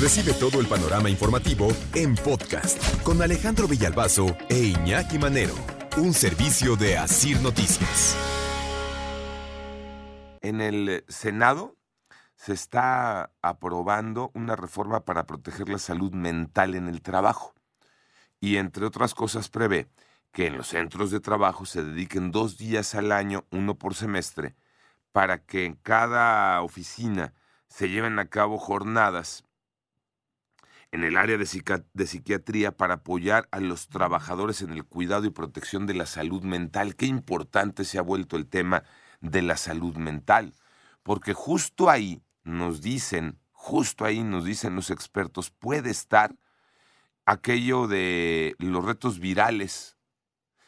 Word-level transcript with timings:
Recibe 0.00 0.32
todo 0.32 0.62
el 0.62 0.66
panorama 0.66 1.10
informativo 1.10 1.68
en 1.94 2.14
podcast 2.14 3.02
con 3.02 3.20
Alejandro 3.20 3.68
Villalbazo 3.68 4.34
e 4.48 4.56
Iñaki 4.56 5.18
Manero. 5.18 5.52
Un 5.98 6.14
servicio 6.14 6.74
de 6.74 6.96
Asir 6.96 7.38
Noticias. 7.42 8.16
En 10.40 10.62
el 10.62 11.04
Senado 11.06 11.76
se 12.34 12.54
está 12.54 13.30
aprobando 13.42 14.30
una 14.32 14.56
reforma 14.56 15.04
para 15.04 15.26
proteger 15.26 15.68
la 15.68 15.76
salud 15.76 16.14
mental 16.14 16.74
en 16.76 16.88
el 16.88 17.02
trabajo. 17.02 17.54
Y 18.40 18.56
entre 18.56 18.86
otras 18.86 19.12
cosas 19.12 19.50
prevé 19.50 19.90
que 20.32 20.46
en 20.46 20.56
los 20.56 20.68
centros 20.68 21.10
de 21.10 21.20
trabajo 21.20 21.66
se 21.66 21.84
dediquen 21.84 22.30
dos 22.30 22.56
días 22.56 22.94
al 22.94 23.12
año, 23.12 23.44
uno 23.50 23.74
por 23.74 23.94
semestre, 23.94 24.56
para 25.12 25.44
que 25.44 25.66
en 25.66 25.74
cada 25.74 26.62
oficina 26.62 27.34
se 27.68 27.90
lleven 27.90 28.18
a 28.18 28.30
cabo 28.30 28.56
jornadas 28.56 29.44
en 30.92 31.04
el 31.04 31.16
área 31.16 31.38
de, 31.38 31.46
psiquiatría 32.06 32.72
para 32.72 32.94
apoyar 32.94 33.48
a 33.52 33.60
los 33.60 33.88
trabajadores 33.88 34.62
en 34.62 34.70
el 34.70 34.84
cuidado 34.84 35.24
y 35.24 35.30
protección 35.30 35.86
de 35.86 35.94
la 35.94 36.06
salud 36.06 36.42
mental. 36.42 36.96
Qué 36.96 37.06
importante 37.06 37.84
se 37.84 37.98
ha 37.98 38.02
vuelto 38.02 38.36
el 38.36 38.46
tema 38.46 38.82
de 39.20 39.42
la 39.42 39.56
salud 39.56 39.96
mental, 39.96 40.54
porque 41.02 41.32
justo 41.32 41.90
ahí 41.90 42.22
nos 42.42 42.80
dicen, 42.80 43.38
justo 43.52 44.04
ahí 44.04 44.24
nos 44.24 44.44
dicen 44.44 44.74
los 44.74 44.90
expertos, 44.90 45.50
puede 45.50 45.90
estar 45.90 46.34
aquello 47.24 47.86
de 47.86 48.56
los 48.58 48.84
retos 48.84 49.20
virales 49.20 49.96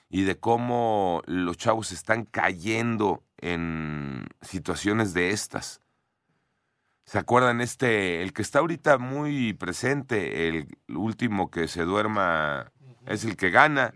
y 0.09 0.23
de 0.23 0.39
cómo 0.39 1.23
los 1.27 1.57
chavos 1.57 1.91
están 1.91 2.25
cayendo 2.27 3.25
en 3.39 4.27
situaciones 4.43 5.15
de 5.15 5.31
estas. 5.31 5.81
¿Se 7.05 7.19
acuerdan 7.19 7.61
este, 7.61 8.23
el 8.23 8.33
que 8.33 8.43
está 8.43 8.61
ahorita 8.61 8.99
muy 8.99 9.53
presente, 9.55 10.49
el 10.49 10.69
último 10.89 11.51
que 11.51 11.69
se 11.69 11.83
duerma 11.83 12.73
es 13.07 13.25
el 13.25 13.37
que 13.37 13.51
gana? 13.51 13.93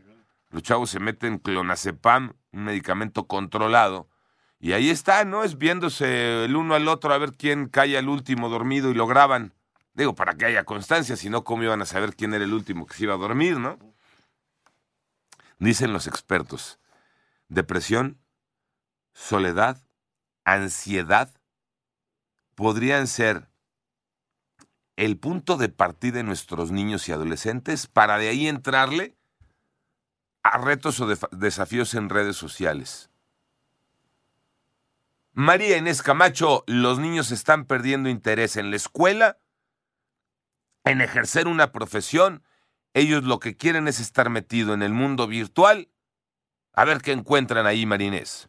Los 0.51 0.63
chavos 0.63 0.91
se 0.91 1.01
meten 1.01 1.39
clonazepam, 1.39 2.35
un 2.53 2.65
medicamento 2.65 3.27
controlado, 3.27 4.09
y 4.59 4.73
ahí 4.73 4.91
está, 4.91 5.25
¿no? 5.25 5.45
Es 5.45 5.59
viéndose 5.59 6.45
el 6.45 6.57
uno 6.57 6.75
al 6.75 6.89
otro 6.89 7.13
a 7.13 7.19
ver 7.19 7.33
quién 7.33 7.69
cae 7.69 7.97
al 7.99 8.09
último 8.09 8.49
dormido 8.49 8.91
y 8.91 8.95
lo 8.95 9.07
graban. 9.07 9.55
Digo, 9.95 10.15
para 10.15 10.35
que 10.35 10.47
haya 10.47 10.65
constancia, 10.65 11.17
si 11.17 11.31
no, 11.31 11.45
¿cómo 11.45 11.63
iban 11.63 11.83
a 11.83 11.87
saber 11.87 12.15
quién 12.15 12.35
era 12.35 12.45
el 12.45 12.53
último 12.53 12.87
que 12.87 12.95
se 12.95 13.05
iba 13.05 13.15
a 13.15 13.19
dormir, 13.19 13.59
no? 13.59 13.79
Dicen 15.59 15.93
los 15.93 16.07
expertos, 16.07 16.79
depresión, 17.49 18.19
soledad, 19.13 19.79
ansiedad, 20.45 21.31
podrían 22.57 23.07
ser 23.07 23.49
el 24.97 25.19
punto 25.19 25.57
de 25.57 25.69
partida 25.69 26.17
de 26.17 26.23
nuestros 26.25 26.73
niños 26.73 27.09
y 27.09 27.13
adolescentes 27.13 27.87
para 27.87 28.19
de 28.19 28.31
ahí 28.31 28.49
entrarle 28.49 29.15
a 30.43 30.59
retos 30.59 30.99
o 31.01 31.07
desafíos 31.33 31.95
en 31.95 32.09
redes 32.09 32.37
sociales. 32.37 33.11
María 35.33 35.77
Inés 35.77 36.03
Camacho, 36.03 36.65
los 36.67 36.99
niños 36.99 37.31
están 37.31 37.67
perdiendo 37.67 38.09
interés 38.09 38.57
en 38.57 38.71
la 38.71 38.77
escuela, 38.77 39.39
en 40.85 41.03
ejercer 41.03 41.47
una 41.47 41.73
profesión. 41.73 42.43
Ellos 42.95 43.25
lo 43.25 43.39
que 43.39 43.55
quieren 43.55 43.87
es 43.87 44.01
estar 44.01 44.31
metido 44.31 44.73
en 44.73 44.83
el 44.83 44.95
mundo 44.95 45.27
virtual. 45.27 45.91
A 46.73 46.87
ver 46.87 47.03
qué 47.03 47.13
encuentran 47.13 47.67
ahí, 47.67 47.85
Marinés. 47.85 48.49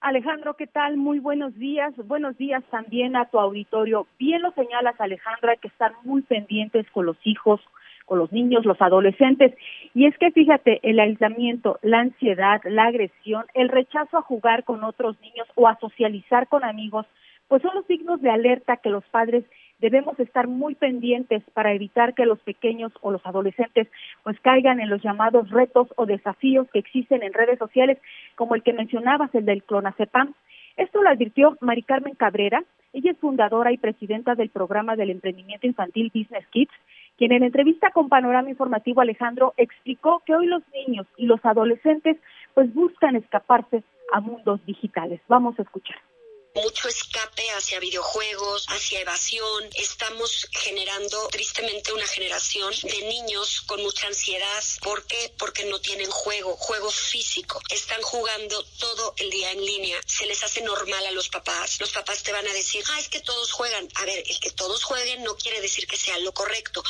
Alejandro, 0.00 0.54
¿qué 0.54 0.66
tal? 0.66 0.96
Muy 0.96 1.18
buenos 1.18 1.54
días. 1.56 1.94
Buenos 2.06 2.38
días 2.38 2.64
también 2.70 3.16
a 3.16 3.26
tu 3.26 3.38
auditorio. 3.38 4.06
Bien 4.18 4.40
lo 4.40 4.50
señalas, 4.52 4.98
Alejandro, 4.98 5.50
hay 5.50 5.58
que 5.58 5.68
estar 5.68 5.92
muy 6.04 6.22
pendientes 6.22 6.86
con 6.90 7.04
los 7.04 7.18
hijos, 7.24 7.60
con 8.06 8.18
los 8.18 8.32
niños, 8.32 8.64
los 8.64 8.80
adolescentes. 8.80 9.54
Y 9.92 10.06
es 10.06 10.16
que 10.16 10.30
fíjate, 10.30 10.80
el 10.88 11.00
aislamiento, 11.00 11.78
la 11.82 12.00
ansiedad, 12.00 12.62
la 12.64 12.84
agresión, 12.84 13.44
el 13.52 13.68
rechazo 13.68 14.16
a 14.16 14.22
jugar 14.22 14.64
con 14.64 14.84
otros 14.84 15.20
niños 15.20 15.46
o 15.54 15.68
a 15.68 15.78
socializar 15.78 16.48
con 16.48 16.64
amigos, 16.64 17.04
pues 17.48 17.60
son 17.60 17.74
los 17.74 17.84
signos 17.84 18.22
de 18.22 18.30
alerta 18.30 18.78
que 18.78 18.88
los 18.88 19.04
padres 19.04 19.44
debemos 19.80 20.18
estar 20.20 20.46
muy 20.46 20.74
pendientes 20.74 21.42
para 21.54 21.72
evitar 21.72 22.14
que 22.14 22.26
los 22.26 22.38
pequeños 22.40 22.92
o 23.00 23.10
los 23.10 23.24
adolescentes 23.24 23.88
pues 24.22 24.38
caigan 24.40 24.80
en 24.80 24.90
los 24.90 25.02
llamados 25.02 25.50
retos 25.50 25.88
o 25.96 26.06
desafíos 26.06 26.68
que 26.72 26.78
existen 26.78 27.22
en 27.22 27.32
redes 27.32 27.58
sociales, 27.58 27.98
como 28.36 28.54
el 28.54 28.62
que 28.62 28.72
mencionabas, 28.72 29.34
el 29.34 29.44
del 29.44 29.62
clonazepam. 29.62 30.34
Esto 30.76 31.02
lo 31.02 31.10
advirtió 31.10 31.56
Mari 31.60 31.82
Carmen 31.82 32.14
Cabrera, 32.14 32.62
ella 32.92 33.12
es 33.12 33.18
fundadora 33.18 33.72
y 33.72 33.78
presidenta 33.78 34.34
del 34.34 34.50
programa 34.50 34.96
del 34.96 35.10
emprendimiento 35.10 35.66
infantil 35.66 36.10
Business 36.12 36.46
Kids, 36.48 36.72
quien 37.16 37.32
en 37.32 37.44
entrevista 37.44 37.90
con 37.90 38.08
Panorama 38.08 38.50
Informativo 38.50 39.00
Alejandro 39.00 39.54
explicó 39.56 40.22
que 40.26 40.34
hoy 40.34 40.46
los 40.46 40.62
niños 40.72 41.06
y 41.16 41.26
los 41.26 41.44
adolescentes 41.44 42.16
pues 42.54 42.72
buscan 42.74 43.14
escaparse 43.14 43.84
a 44.12 44.20
mundos 44.20 44.64
digitales. 44.66 45.20
Vamos 45.28 45.56
a 45.58 45.62
escuchar 45.62 46.09
mucho 46.62 46.88
escape 46.88 47.50
hacia 47.56 47.80
videojuegos, 47.80 48.66
hacia 48.68 49.00
evasión. 49.00 49.64
Estamos 49.74 50.48
generando 50.52 51.28
tristemente 51.28 51.92
una 51.92 52.06
generación 52.06 52.72
de 52.82 53.02
niños 53.08 53.62
con 53.62 53.82
mucha 53.82 54.06
ansiedad. 54.06 54.62
¿Por 54.82 55.04
qué? 55.06 55.34
Porque 55.38 55.64
no 55.64 55.80
tienen 55.80 56.10
juego, 56.10 56.56
juego 56.56 56.90
físico. 56.90 57.60
Están 57.70 58.00
jugando 58.02 58.62
todo 58.78 59.14
el 59.18 59.30
día 59.30 59.52
en 59.52 59.64
línea. 59.64 59.98
Se 60.06 60.26
les 60.26 60.42
hace 60.42 60.62
normal 60.62 61.04
a 61.06 61.12
los 61.12 61.28
papás. 61.28 61.80
Los 61.80 61.92
papás 61.92 62.22
te 62.22 62.32
van 62.32 62.46
a 62.46 62.52
decir, 62.52 62.82
ah, 62.92 62.98
es 63.00 63.08
que 63.08 63.20
todos 63.20 63.52
juegan. 63.52 63.88
A 63.96 64.04
ver, 64.04 64.22
el 64.26 64.40
que 64.40 64.50
todos 64.50 64.84
jueguen 64.84 65.22
no 65.22 65.36
quiere 65.36 65.60
decir 65.60 65.86
que 65.86 65.96
sea 65.96 66.18
lo 66.18 66.32
correcto. 66.32 66.82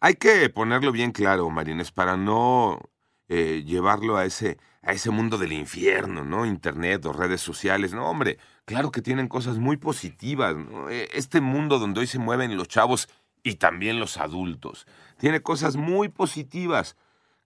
Hay 0.00 0.14
que 0.16 0.48
ponerlo 0.50 0.90
bien 0.90 1.12
claro, 1.12 1.48
Marines, 1.48 1.92
para 1.92 2.16
no 2.16 2.80
eh, 3.28 3.62
llevarlo 3.64 4.16
a 4.16 4.24
ese, 4.24 4.58
a 4.82 4.92
ese 4.92 5.10
mundo 5.10 5.38
del 5.38 5.52
infierno, 5.52 6.24
¿no? 6.24 6.44
Internet 6.44 7.06
o 7.06 7.12
redes 7.12 7.40
sociales. 7.40 7.92
No, 7.92 8.10
hombre, 8.10 8.38
claro 8.64 8.90
que 8.90 9.02
tienen 9.02 9.28
cosas 9.28 9.58
muy 9.58 9.76
positivas. 9.76 10.54
E, 10.90 11.08
este 11.14 11.40
mundo 11.40 11.78
donde 11.78 12.00
hoy 12.00 12.06
se 12.06 12.18
mueven 12.18 12.56
los 12.56 12.68
chavos 12.68 13.08
y 13.42 13.56
también 13.56 13.98
los 13.98 14.18
adultos, 14.18 14.86
tiene 15.18 15.40
cosas 15.42 15.76
muy 15.76 16.08
positivas. 16.08 16.96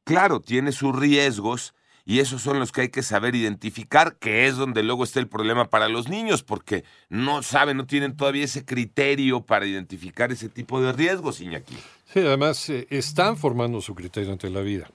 Claro, 0.04 0.41
tiene 0.41 0.72
sus 0.72 0.94
riesgos 0.94 1.75
y 2.04 2.21
esos 2.21 2.41
son 2.41 2.60
los 2.60 2.71
que 2.71 2.82
hay 2.82 2.88
que 2.91 3.03
saber 3.03 3.34
identificar, 3.34 4.16
que 4.19 4.47
es 4.47 4.56
donde 4.56 4.84
luego 4.84 5.03
está 5.03 5.19
el 5.19 5.27
problema 5.27 5.69
para 5.69 5.88
los 5.88 6.09
niños, 6.09 6.44
porque 6.44 6.84
no 7.09 7.43
saben, 7.43 7.77
no 7.77 7.87
tienen 7.87 8.16
todavía 8.16 8.44
ese 8.44 8.65
criterio 8.65 9.44
para 9.44 9.66
identificar 9.66 10.31
ese 10.31 10.48
tipo 10.48 10.81
de 10.81 10.93
riesgos, 10.93 11.41
Iñaki. 11.41 11.75
Sí, 12.12 12.21
además 12.21 12.69
eh, 12.71 12.87
están 12.91 13.37
formando 13.37 13.81
su 13.81 13.97
criterio 13.97 14.31
ante 14.31 14.48
la 14.50 14.60
vida. 14.60 14.88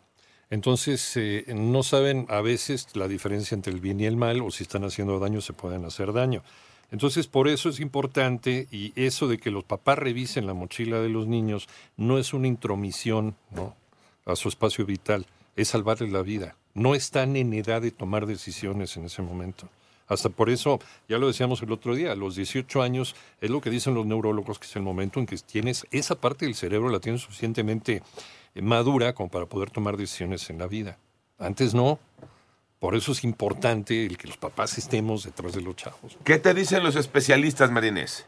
Entonces, 0.52 1.18
eh, 1.18 1.46
no 1.48 1.82
saben 1.82 2.28
a 2.30 2.42
veces 2.42 2.88
la 2.94 3.08
diferencia 3.08 3.56
entre 3.56 3.74
el 3.74 3.80
bien 3.80 4.00
y 4.00 4.06
el 4.06 4.18
mal, 4.18 4.42
o 4.42 4.52
si 4.52 4.64
están 4.64 4.84
haciendo 4.84 5.18
daño, 5.18 5.42
se 5.42 5.54
pueden 5.54 5.84
hacer 5.86 6.14
daño. 6.14 6.44
Entonces, 6.92 7.26
por 7.26 7.48
eso 7.48 7.70
es 7.70 7.80
importante, 7.80 8.68
y 8.70 8.94
eso 8.96 9.28
de 9.28 9.40
que 9.40 9.50
los 9.50 9.64
papás 9.64 9.98
revisen 9.98 10.46
la 10.46 10.54
mochila 10.54 11.00
de 11.00 11.10
los 11.10 11.26
niños, 11.26 11.68
no 11.98 12.20
es 12.20 12.34
una 12.34 12.48
intromisión 12.48 13.36
a 14.26 14.36
su 14.36 14.50
espacio 14.50 14.86
vital, 14.86 15.26
es 15.56 15.70
salvarles 15.70 16.12
la 16.12 16.22
vida 16.22 16.56
no 16.74 16.96
están 16.96 17.36
en 17.36 17.54
edad 17.54 17.82
de 17.82 17.92
tomar 17.92 18.26
decisiones 18.26 18.96
en 18.98 19.06
ese 19.06 19.22
momento. 19.22 19.68
Hasta 20.12 20.28
por 20.28 20.50
eso, 20.50 20.80
ya 21.08 21.18
lo 21.18 21.28
decíamos 21.28 21.62
el 21.62 21.72
otro 21.72 21.96
día, 21.96 22.12
a 22.12 22.16
los 22.16 22.36
18 22.36 22.82
años 22.82 23.16
es 23.40 23.50
lo 23.50 23.62
que 23.62 23.70
dicen 23.70 23.94
los 23.94 24.06
neurólogos, 24.06 24.60
que 24.60 24.66
es 24.66 24.76
el 24.76 24.82
momento 24.82 25.22
en 25.22 25.26
que 25.26 25.38
tienes 25.38 25.88
esa 25.90 26.20
parte 26.20 26.46
del 26.46 26.56
cerebro, 26.56 26.90
la 26.90 27.00
tienes 27.00 27.22
suficientemente 27.22 28.02
eh, 28.54 28.62
madura 28.62 29.14
como 29.14 29.30
para 29.30 29.46
poder 29.46 29.70
tomar 29.70 29.96
decisiones 29.96 30.50
en 30.50 30.60
la 30.60 30.68
vida. 30.68 30.98
Antes 31.40 31.74
no. 31.74 31.98
Por 32.80 32.96
eso 32.96 33.14
es 33.14 33.24
importante 33.24 34.06
el 34.06 34.18
que 34.18 34.28
los 34.28 34.38
papás 34.38 34.78
estemos 34.78 35.24
detrás 35.24 35.54
de 35.54 35.62
los 35.62 35.78
chavos. 35.78 36.18
¿Qué 36.26 36.40
te 36.40 36.54
dicen 36.54 36.84
los 36.84 36.98
especialistas, 36.98 37.72
Marinés? 37.72 38.28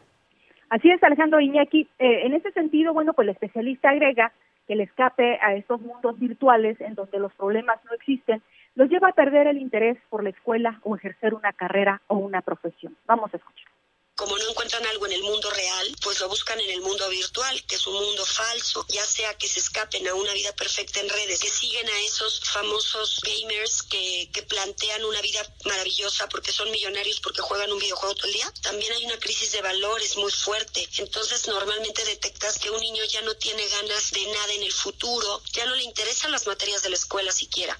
Así 0.70 0.90
es, 0.90 1.02
Alejandro 1.02 1.38
Iñaki. 1.38 1.88
Eh, 1.98 2.24
en 2.24 2.32
ese 2.32 2.50
sentido, 2.52 2.94
bueno, 2.94 3.12
pues 3.12 3.26
el 3.26 3.32
especialista 3.34 3.90
agrega 3.90 4.32
que 4.66 4.72
el 4.72 4.80
escape 4.80 5.38
a 5.42 5.54
estos 5.54 5.82
mundos 5.82 6.18
virtuales 6.18 6.80
en 6.80 6.94
donde 6.94 7.18
los 7.18 7.34
problemas 7.34 7.78
no 7.84 7.92
existen 7.92 8.40
los 8.74 8.88
lleva 8.88 9.08
a 9.08 9.12
perder 9.12 9.46
el 9.46 9.58
interés 9.58 9.98
por 10.10 10.22
la 10.22 10.30
escuela 10.30 10.80
o 10.82 10.96
ejercer 10.96 11.34
una 11.34 11.52
carrera 11.52 12.02
o 12.08 12.16
una 12.16 12.42
profesión. 12.42 12.96
Vamos 13.06 13.32
a 13.32 13.36
escuchar 13.36 13.74
como 14.16 14.38
no 14.38 14.48
encuentran 14.48 14.86
algo 14.86 15.06
en 15.06 15.12
el 15.12 15.22
mundo 15.22 15.50
real, 15.50 15.96
pues 16.02 16.20
lo 16.20 16.28
buscan 16.28 16.60
en 16.60 16.70
el 16.70 16.80
mundo 16.82 17.08
virtual, 17.08 17.64
que 17.66 17.74
es 17.74 17.86
un 17.86 17.94
mundo 17.94 18.24
falso, 18.24 18.86
ya 18.88 19.04
sea 19.04 19.36
que 19.36 19.48
se 19.48 19.58
escapen 19.58 20.06
a 20.06 20.14
una 20.14 20.32
vida 20.32 20.54
perfecta 20.54 21.00
en 21.00 21.08
redes, 21.08 21.40
que 21.40 21.50
siguen 21.50 21.88
a 21.88 22.00
esos 22.02 22.40
famosos 22.40 23.20
gamers 23.22 23.82
que, 23.82 24.30
que 24.32 24.42
plantean 24.44 25.04
una 25.04 25.20
vida 25.20 25.40
maravillosa 25.64 26.28
porque 26.28 26.52
son 26.52 26.70
millonarios, 26.70 27.20
porque 27.20 27.42
juegan 27.42 27.72
un 27.72 27.80
videojuego 27.80 28.14
todo 28.14 28.28
el 28.28 28.34
día. 28.34 28.52
También 28.62 28.92
hay 28.92 29.04
una 29.04 29.18
crisis 29.18 29.50
de 29.50 29.62
valores 29.62 30.16
muy 30.16 30.30
fuerte. 30.30 30.88
Entonces 30.98 31.48
normalmente 31.48 32.04
detectas 32.04 32.58
que 32.58 32.70
un 32.70 32.80
niño 32.80 33.02
ya 33.04 33.22
no 33.22 33.34
tiene 33.34 33.66
ganas 33.66 34.12
de 34.12 34.24
nada 34.26 34.52
en 34.54 34.62
el 34.62 34.72
futuro, 34.72 35.42
ya 35.52 35.66
no 35.66 35.74
le 35.74 35.82
interesan 35.82 36.30
las 36.30 36.46
materias 36.46 36.84
de 36.84 36.90
la 36.90 36.96
escuela 36.96 37.32
siquiera. 37.32 37.76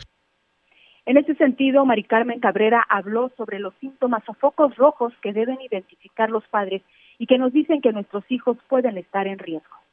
En 1.06 1.18
ese 1.18 1.34
sentido, 1.34 1.84
Mari 1.84 2.04
Carmen 2.04 2.40
Cabrera 2.40 2.84
habló 2.88 3.30
sobre 3.36 3.58
los 3.58 3.74
síntomas 3.74 4.22
o 4.26 4.34
focos 4.34 4.74
rojos 4.76 5.12
que 5.20 5.34
deben 5.34 5.60
identificar 5.60 6.30
los 6.30 6.46
padres 6.48 6.82
y 7.18 7.26
que 7.26 7.38
nos 7.38 7.52
dicen 7.52 7.82
que 7.82 7.92
nuestros 7.92 8.24
hijos 8.30 8.56
pueden 8.68 8.96
estar 8.96 9.26
en 9.26 9.38
riesgo 9.38 9.83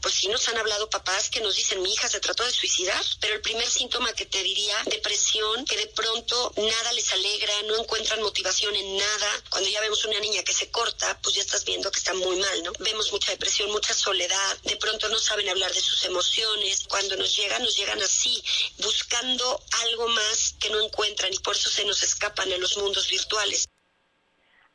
pues 0.00 0.14
sí 0.14 0.28
nos 0.28 0.48
han 0.48 0.58
hablado 0.58 0.90
papás 0.90 1.30
que 1.30 1.40
nos 1.40 1.56
dicen 1.56 1.82
mi 1.82 1.92
hija 1.92 2.08
se 2.08 2.20
trató 2.20 2.44
de 2.44 2.52
suicidar, 2.52 3.04
pero 3.20 3.34
el 3.34 3.40
primer 3.40 3.68
síntoma 3.68 4.12
que 4.12 4.26
te 4.26 4.42
diría, 4.42 4.76
depresión, 4.86 5.64
que 5.64 5.76
de 5.76 5.86
pronto 5.88 6.52
nada 6.56 6.92
les 6.92 7.12
alegra, 7.12 7.62
no 7.62 7.76
encuentran 7.76 8.22
motivación 8.22 8.74
en 8.74 8.96
nada. 8.96 9.42
Cuando 9.50 9.68
ya 9.68 9.80
vemos 9.80 10.04
una 10.04 10.20
niña 10.20 10.42
que 10.42 10.52
se 10.52 10.70
corta, 10.70 11.18
pues 11.22 11.34
ya 11.34 11.42
estás 11.42 11.64
viendo 11.64 11.90
que 11.90 11.98
está 11.98 12.14
muy 12.14 12.36
mal, 12.36 12.62
¿no? 12.62 12.72
Vemos 12.78 13.12
mucha 13.12 13.30
depresión, 13.30 13.70
mucha 13.70 13.94
soledad, 13.94 14.58
de 14.62 14.76
pronto 14.76 15.08
no 15.08 15.18
saben 15.18 15.48
hablar 15.48 15.72
de 15.72 15.80
sus 15.80 16.04
emociones. 16.04 16.84
Cuando 16.88 17.16
nos 17.16 17.36
llegan, 17.36 17.62
nos 17.62 17.76
llegan 17.76 18.02
así, 18.02 18.42
buscando 18.78 19.62
algo 19.82 20.08
más 20.08 20.54
que 20.60 20.70
no 20.70 20.80
encuentran 20.80 21.32
y 21.32 21.38
por 21.38 21.56
eso 21.56 21.70
se 21.70 21.84
nos 21.84 22.02
escapan 22.02 22.52
a 22.52 22.58
los 22.58 22.76
mundos 22.76 23.08
virtuales. 23.08 23.66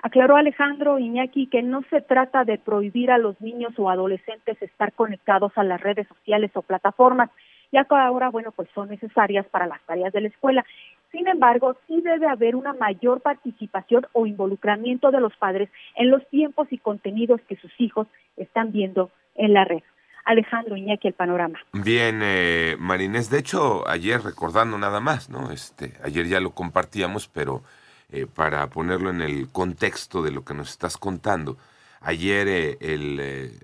Aclaró 0.06 0.36
Alejandro 0.36 1.00
Iñaki 1.00 1.48
que 1.48 1.63
no 1.63 1.81
se 1.90 2.00
trata 2.00 2.44
de 2.44 2.60
prohibir 2.60 3.10
a 3.10 3.18
los 3.18 3.42
niños 3.42 3.74
o 3.78 3.90
adolescentes 3.90 4.62
estar 4.62 4.94
conectados 4.94 5.52
a 5.56 5.63
las 5.63 5.81
redes 5.81 6.07
sociales 6.07 6.52
o 6.54 6.62
plataformas, 6.62 7.31
ya 7.72 7.86
que 7.86 7.96
ahora, 7.96 8.30
bueno, 8.30 8.52
pues 8.52 8.69
son 8.75 8.90
necesarias 8.90 9.48
para 9.48 9.66
las 9.66 9.81
tareas 9.88 10.13
de 10.13 10.22
la 10.22 10.28
escuela. 10.28 10.63
Sin 11.12 11.28
embargo, 11.28 11.75
sí 11.88 12.02
debe 12.02 12.28
haber 12.28 12.56
una 12.56 12.74
mayor 12.74 13.22
participación 13.22 14.06
o 14.13 14.28
involucramiento 14.28 15.10
de 15.10 15.22
los 15.22 15.36
padres 15.38 15.69
en 15.96 16.12
los 16.12 16.24
tiempos 16.30 16.68
y 16.69 16.78
contenidos 16.78 17.42
que 17.50 17.56
sus 17.56 17.72
hijos 17.80 18.06
están 18.38 18.72
viendo 18.72 19.10
en 19.34 19.56
la 19.56 19.66
red. 19.66 19.81
Alejandro 20.24 20.78
Iñaki, 20.78 21.07
el 21.07 21.16
panorama. 21.16 21.57
Bien, 21.74 22.19
eh, 22.22 22.75
Marinés, 22.78 23.31
de 23.31 23.40
hecho, 23.40 23.88
ayer 23.88 24.22
recordando 24.22 24.78
nada 24.78 25.00
más, 25.00 25.31
¿no? 25.31 25.50
Este, 25.50 25.94
ayer 26.04 26.28
ya 26.28 26.40
lo 26.40 26.52
compartíamos, 26.52 27.28
pero 27.28 27.63
eh, 28.12 28.28
para 28.28 28.69
ponerlo 28.69 29.10
en 29.10 29.22
el 29.22 29.50
contexto 29.50 30.22
de 30.22 30.30
lo 30.30 30.46
que 30.46 30.54
nos 30.54 30.69
estás 30.69 30.96
contando. 30.96 31.57
Ayer 32.02 32.48
eh, 32.48 32.78
eh, 32.80 33.60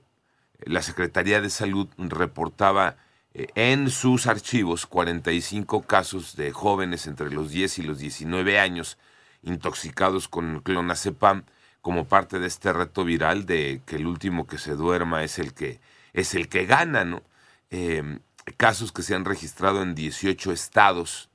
la 0.65 0.81
Secretaría 0.81 1.41
de 1.41 1.51
Salud 1.51 1.87
reportaba 1.97 2.97
en 3.33 3.89
sus 3.91 4.27
archivos 4.27 4.87
45 4.87 5.83
casos 5.83 6.35
de 6.35 6.51
jóvenes 6.51 7.07
entre 7.07 7.31
los 7.31 7.51
10 7.51 7.79
y 7.79 7.83
los 7.83 7.99
19 7.99 8.59
años 8.59 8.97
intoxicados 9.43 10.27
con 10.27 10.59
clonazepam 10.59 11.45
como 11.81 12.05
parte 12.05 12.39
de 12.39 12.47
este 12.47 12.73
reto 12.73 13.05
viral 13.05 13.45
de 13.45 13.81
que 13.85 13.95
el 13.95 14.07
último 14.07 14.47
que 14.47 14.57
se 14.57 14.75
duerma 14.75 15.23
es 15.23 15.39
el 15.39 15.53
que 15.53 15.79
es 16.13 16.35
el 16.35 16.49
que 16.49 16.65
gana, 16.65 17.05
¿no? 17.05 17.23
casos 18.57 18.91
que 18.91 19.01
se 19.01 19.15
han 19.15 19.23
registrado 19.23 19.81
en 19.81 19.95
18 19.95 20.51
estados 20.51 21.29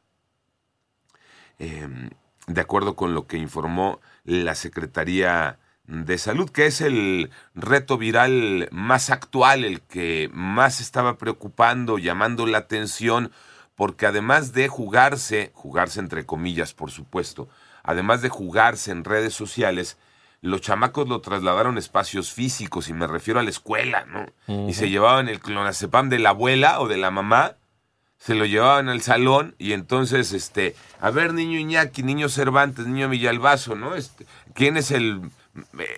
de 2.46 2.60
acuerdo 2.60 2.94
con 2.96 3.14
lo 3.14 3.26
que 3.26 3.38
informó 3.38 4.00
la 4.24 4.54
Secretaría 4.54 5.58
de 5.86 6.18
Salud, 6.18 6.50
que 6.50 6.66
es 6.66 6.80
el 6.80 7.30
reto 7.54 7.98
viral 7.98 8.68
más 8.72 9.10
actual, 9.10 9.64
el 9.64 9.80
que 9.82 10.30
más 10.32 10.80
estaba 10.80 11.16
preocupando, 11.18 11.98
llamando 11.98 12.46
la 12.46 12.58
atención, 12.58 13.32
porque 13.74 14.06
además 14.06 14.52
de 14.52 14.68
jugarse, 14.68 15.50
jugarse 15.54 16.00
entre 16.00 16.26
comillas, 16.26 16.72
por 16.72 16.90
supuesto, 16.90 17.48
además 17.82 18.22
de 18.22 18.28
jugarse 18.28 18.90
en 18.90 19.04
redes 19.04 19.34
sociales, 19.34 19.96
los 20.40 20.60
chamacos 20.60 21.08
lo 21.08 21.20
trasladaron 21.20 21.76
a 21.76 21.80
espacios 21.80 22.32
físicos, 22.32 22.88
y 22.88 22.92
me 22.92 23.06
refiero 23.06 23.40
a 23.40 23.42
la 23.42 23.50
escuela, 23.50 24.04
¿no? 24.06 24.26
Y 24.68 24.74
se 24.74 24.90
llevaban 24.90 25.28
el 25.28 25.40
clonazepam 25.40 26.08
de 26.08 26.18
la 26.18 26.30
abuela 26.30 26.80
o 26.80 26.88
de 26.88 26.96
la 26.96 27.10
mamá 27.10 27.56
se 28.18 28.34
lo 28.34 28.44
llevaban 28.44 28.88
al 28.88 29.02
salón 29.02 29.54
y 29.58 29.72
entonces, 29.72 30.32
este, 30.32 30.74
a 31.00 31.10
ver, 31.10 31.34
niño 31.34 31.58
Iñaki, 31.58 32.02
niño 32.02 32.28
Cervantes, 32.28 32.86
niño 32.86 33.08
Villalbazo, 33.08 33.74
¿no? 33.74 33.94
Este, 33.94 34.26
¿Quién 34.54 34.76
es 34.76 34.90
el, 34.90 35.20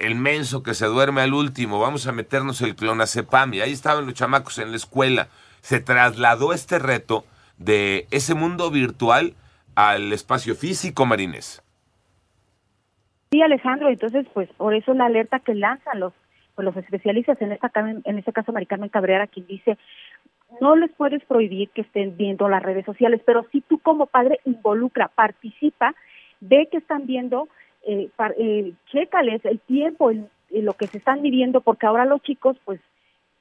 el 0.00 0.15
menso 0.17 0.62
que 0.62 0.75
se 0.75 0.87
duerme 0.87 1.23
al 1.23 1.32
último? 1.32 1.79
Vamos 1.79 2.06
a 2.06 2.12
meternos 2.12 2.61
el 2.61 2.75
clonazepam. 2.75 3.55
Y 3.55 3.61
ahí 3.61 3.73
estaban 3.73 4.05
los 4.05 4.15
chamacos 4.15 4.59
en 4.59 4.70
la 4.70 4.76
escuela. 4.76 5.29
Se 5.61 5.81
trasladó 5.81 6.53
este 6.53 6.79
reto 6.79 7.25
de 7.56 8.06
ese 8.11 8.35
mundo 8.35 8.70
virtual 8.70 9.35
al 9.75 10.12
espacio 10.12 10.55
físico, 10.55 11.06
Marines. 11.06 11.62
Sí, 13.31 13.43
Alejandro, 13.43 13.88
entonces, 13.88 14.26
pues, 14.35 14.49
por 14.56 14.75
eso 14.75 14.94
la 14.94 15.06
alerta 15.06 15.38
que 15.38 15.55
lanzan 15.55 16.00
los 16.00 16.12
pues, 16.59 16.67
los 16.67 16.76
especialistas, 16.76 17.41
en 17.41 17.53
esta 17.53 17.70
en 17.76 18.19
este 18.19 18.32
caso 18.32 18.50
Maricarmen 18.50 18.88
Cabrera, 18.88 19.29
quien 19.29 19.47
dice, 19.47 19.79
no 20.60 20.76
les 20.76 20.90
puedes 20.92 21.24
prohibir 21.24 21.70
que 21.70 21.82
estén 21.82 22.16
viendo 22.16 22.48
las 22.48 22.62
redes 22.62 22.84
sociales, 22.84 23.20
pero 23.24 23.46
si 23.52 23.60
tú 23.60 23.78
como 23.78 24.06
padre 24.06 24.40
involucra, 24.44 25.08
participa, 25.08 25.94
ve 26.40 26.68
que 26.70 26.78
están 26.78 27.06
viendo, 27.06 27.48
eh, 27.86 28.10
eh, 28.38 28.72
chécales 28.90 29.44
el 29.44 29.60
tiempo, 29.60 30.10
el, 30.10 30.28
lo 30.50 30.72
que 30.74 30.86
se 30.86 30.98
están 30.98 31.22
midiendo, 31.22 31.60
porque 31.60 31.86
ahora 31.86 32.04
los 32.04 32.22
chicos, 32.22 32.56
pues, 32.64 32.80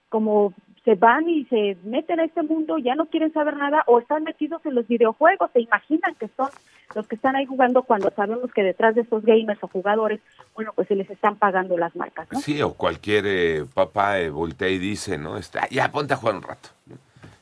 como 0.09 0.53
se 0.87 0.95
van 0.95 1.27
y 1.27 1.43
se 1.47 1.75
meten 1.83 2.21
a 2.21 2.23
este 2.23 2.43
mundo, 2.43 2.77
ya 2.77 2.95
no 2.95 3.07
quieren 3.07 3.33
saber 3.33 3.57
nada 3.57 3.83
o 3.87 3.99
están 3.99 4.23
metidos 4.23 4.65
en 4.65 4.73
los 4.73 4.87
videojuegos, 4.87 5.51
se 5.51 5.59
imaginan 5.59 6.15
que 6.15 6.29
son 6.37 6.47
los 6.95 7.05
que 7.09 7.15
están 7.15 7.35
ahí 7.35 7.45
jugando 7.45 7.83
cuando 7.83 8.09
sabemos 8.11 8.53
que 8.53 8.63
detrás 8.63 8.95
de 8.95 9.01
estos 9.01 9.21
gamers 9.25 9.61
o 9.61 9.67
jugadores, 9.67 10.21
bueno, 10.55 10.71
pues 10.73 10.87
se 10.87 10.95
les 10.95 11.09
están 11.09 11.35
pagando 11.35 11.77
las 11.77 11.93
marcas, 11.93 12.29
¿no? 12.31 12.39
Sí, 12.39 12.61
o 12.61 12.73
cualquier 12.73 13.25
eh, 13.27 13.65
papá 13.73 14.21
eh, 14.21 14.29
voltea 14.29 14.69
y 14.69 14.77
dice, 14.77 15.17
¿no? 15.17 15.35
Está, 15.35 15.67
ya 15.69 15.91
ponte 15.91 16.13
a 16.13 16.17
jugar 16.17 16.35
un 16.35 16.43
rato. 16.43 16.69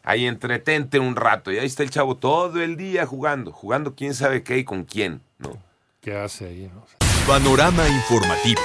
Ahí 0.01 0.25
entretente 0.25 0.97
un 0.97 1.15
rato 1.15 1.51
y 1.51 1.59
ahí 1.59 1.67
está 1.67 1.83
el 1.83 1.91
chavo 1.91 2.17
todo 2.17 2.59
el 2.63 2.77
día 2.77 3.05
jugando, 3.05 3.51
jugando 3.51 3.93
quién 3.93 4.15
sabe 4.15 4.41
qué 4.41 4.57
y 4.57 4.63
con 4.63 4.85
quién, 4.85 5.21
¿no? 5.37 5.55
¿Qué 6.01 6.15
hace 6.15 6.47
ahí? 6.47 6.71
Panorama 7.27 7.87
informativo. 7.89 8.61